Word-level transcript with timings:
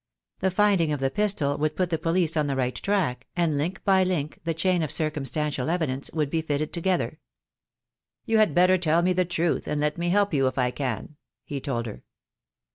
The 0.39 0.49
finding 0.49 0.91
of 0.91 0.99
the 0.99 1.11
pistol 1.11 1.59
would 1.59 1.75
put 1.75 1.91
the 1.91 1.99
police 1.99 2.35
on 2.35 2.47
the 2.47 2.55
right 2.55 2.73
track, 2.73 3.27
and 3.35 3.55
link 3.55 3.83
by 3.83 4.03
link 4.03 4.39
the 4.45 4.53
chain 4.55 4.81
of 4.81 4.91
circumstantial 4.91 5.69
evidence 5.69 6.09
would 6.11 6.31
be 6.31 6.41
fitted 6.41 6.73
together. 6.73 7.19
"You 8.25 8.39
had 8.39 8.55
better 8.55 8.79
tell 8.79 9.03
me 9.03 9.13
the 9.13 9.25
truth, 9.25 9.67
and 9.67 9.79
let 9.79 9.99
me 9.99 10.09
help 10.09 10.33
you, 10.33 10.47
if 10.47 10.57
I 10.57 10.71
can," 10.71 11.17
he 11.43 11.61
told 11.61 11.85
her. 11.85 12.01